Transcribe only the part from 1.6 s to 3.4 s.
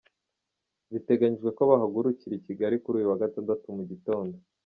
bahaguruka i Kigali kuri uyu wa